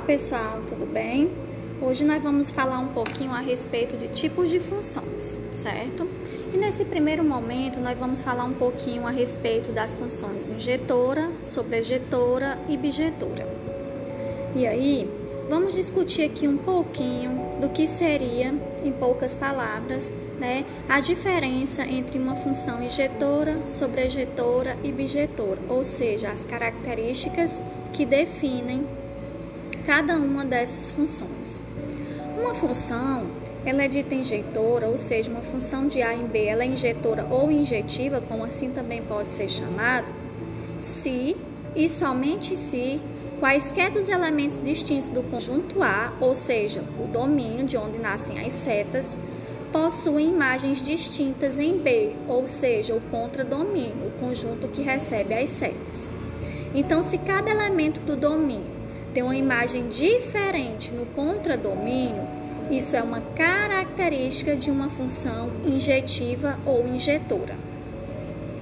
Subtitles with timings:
[0.00, 1.30] Olá pessoal, tudo bem?
[1.78, 6.08] Hoje nós vamos falar um pouquinho a respeito de tipos de funções, certo?
[6.54, 12.58] E nesse primeiro momento nós vamos falar um pouquinho a respeito das funções injetora, sobrejetora
[12.66, 13.46] e bijetora.
[14.56, 15.06] E aí,
[15.50, 20.10] vamos discutir aqui um pouquinho do que seria, em poucas palavras,
[20.40, 27.60] né, a diferença entre uma função injetora, sobrejetora e bijetora, ou seja, as características
[27.92, 28.82] que definem
[29.86, 31.60] cada uma dessas funções.
[32.38, 33.26] Uma função,
[33.64, 37.26] ela é dita injetora, ou seja, uma função de A em B, ela é injetora
[37.30, 40.06] ou injetiva, como assim também pode ser chamado,
[40.78, 41.36] se
[41.74, 43.00] e somente se
[43.38, 48.52] quaisquer dos elementos distintos do conjunto A, ou seja, o domínio de onde nascem as
[48.52, 49.18] setas,
[49.72, 56.10] possuem imagens distintas em B, ou seja, o contradomínio, o conjunto que recebe as setas.
[56.74, 58.79] Então, se cada elemento do domínio
[59.12, 62.26] tem uma imagem diferente no contradomínio,
[62.70, 67.56] isso é uma característica de uma função injetiva ou injetora.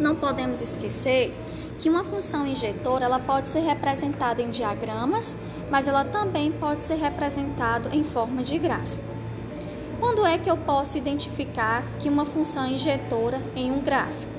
[0.00, 1.32] Não podemos esquecer
[1.78, 5.36] que uma função injetora ela pode ser representada em diagramas,
[5.70, 9.02] mas ela também pode ser representada em forma de gráfico.
[10.00, 14.32] Quando é que eu posso identificar que uma função injetora em um gráfico?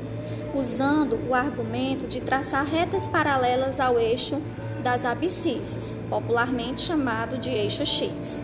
[0.54, 4.42] Usando o argumento de traçar retas paralelas ao eixo
[4.84, 8.42] das abscissas, popularmente chamado de eixo X.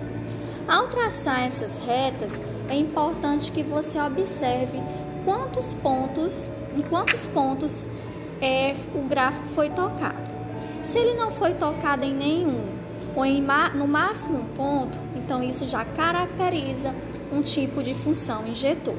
[0.68, 4.80] Ao traçar essas retas, é importante que você observe
[5.26, 7.86] quantos pontos, em quantos pontos
[8.42, 10.30] é, o gráfico foi tocado.
[10.82, 12.64] Se ele não foi tocado em nenhum,
[13.16, 13.44] ou em,
[13.76, 16.94] no máximo um ponto, então isso já caracteriza
[17.34, 18.98] um tipo de função injetora.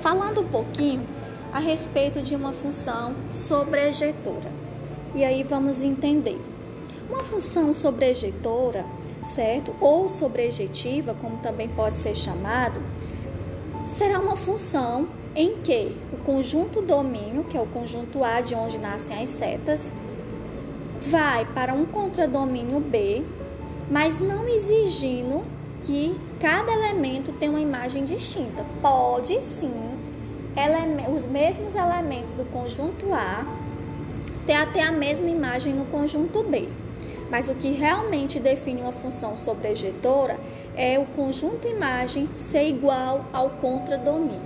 [0.00, 1.06] Falando um pouquinho
[1.52, 4.67] a respeito de uma função sobrejetora.
[5.14, 6.38] E aí vamos entender.
[7.10, 8.84] Uma função sobrejetora,
[9.24, 9.74] certo?
[9.80, 12.80] Ou sobrejetiva, como também pode ser chamado,
[13.88, 18.78] será uma função em que o conjunto domínio, que é o conjunto A de onde
[18.78, 19.94] nascem as setas,
[21.00, 23.22] vai para um contradomínio B,
[23.90, 25.42] mas não exigindo
[25.80, 28.64] que cada elemento tenha uma imagem distinta.
[28.82, 29.72] Pode sim
[31.14, 33.44] os mesmos elementos do conjunto A
[34.48, 36.70] ter até a mesma imagem no conjunto B.
[37.30, 40.40] Mas o que realmente define uma função sobrejetora
[40.74, 44.40] é o conjunto imagem ser igual ao contradomínio.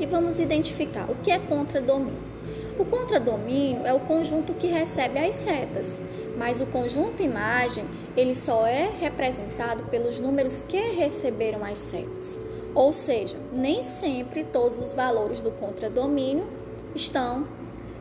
[0.00, 2.32] E vamos identificar o que é contradomínio.
[2.78, 6.00] O contradomínio é o conjunto que recebe as setas,
[6.38, 7.84] mas o conjunto imagem
[8.16, 12.38] ele só é representado pelos números que receberam as setas.
[12.74, 16.46] Ou seja, nem sempre todos os valores do contradomínio
[16.94, 17.46] estão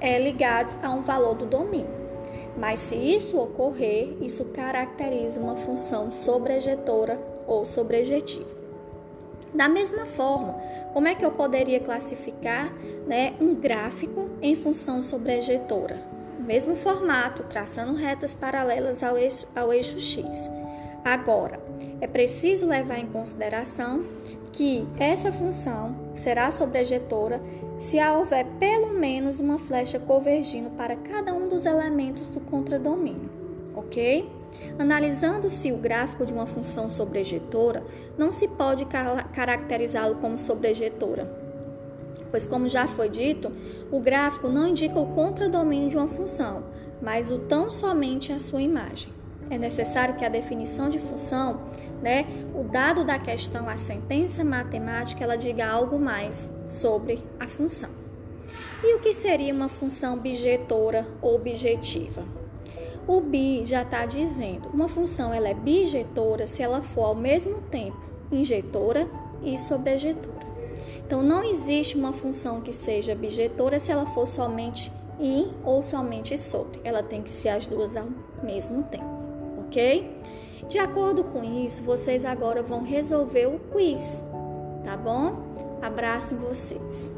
[0.02, 2.02] é, ligados a um valor do domínio.
[2.58, 8.60] Mas se isso ocorrer, isso caracteriza uma função sobrejetora ou sobrejetiva.
[9.54, 10.54] Da mesma forma,
[10.94, 12.74] como é que eu poderia classificar
[13.06, 15.98] né, um gráfico em função sobrejetora?
[16.40, 20.50] Mesmo formato, traçando retas paralelas ao eixo, ao eixo X.
[21.04, 21.60] Agora,
[22.00, 24.04] é preciso levar em consideração
[24.52, 27.42] que essa função será sobrejetora
[27.80, 33.30] se houver pelo menos uma flecha convergindo para cada um dos elementos do contradomínio,
[33.76, 34.30] ok?
[34.78, 37.84] Analisando-se o gráfico de uma função sobrejetora,
[38.18, 41.26] não se pode caracterizá-lo como sobrejetora,
[42.30, 43.52] pois, como já foi dito,
[43.90, 46.64] o gráfico não indica o contradomínio de uma função,
[47.02, 49.21] mas o tão somente a sua imagem
[49.52, 51.62] é necessário que a definição de função,
[52.02, 52.26] né,
[52.56, 57.90] o dado da questão, a sentença matemática, ela diga algo mais sobre a função.
[58.82, 62.24] E o que seria uma função bijetora ou objetiva?
[63.06, 67.62] O bi já está dizendo, uma função ela é bijetora se ela for ao mesmo
[67.64, 69.06] tempo injetora
[69.44, 70.48] e sobrejetora.
[71.06, 74.90] Então não existe uma função que seja bijetora se ela for somente
[75.20, 76.80] in ou somente sobre.
[76.86, 78.08] Ela tem que ser as duas ao
[78.42, 79.21] mesmo tempo
[79.72, 80.18] ok?
[80.68, 84.22] De acordo com isso, vocês agora vão resolver o quiz,
[84.84, 85.54] tá bom?
[85.82, 87.14] Abraço em vocês.